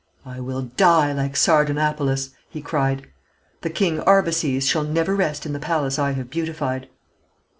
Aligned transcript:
"I 0.25 0.39
will 0.39 0.63
die 0.63 1.13
like 1.13 1.35
Sardanapalus!" 1.35 2.31
he 2.49 2.59
cried; 2.59 3.05
"the 3.61 3.69
King 3.69 3.99
Arbaces 3.99 4.65
shall 4.67 4.83
never 4.83 5.15
rest 5.15 5.45
in 5.45 5.53
the 5.53 5.59
palace 5.59 5.99
I 5.99 6.13
have 6.13 6.31
beautified. 6.31 6.89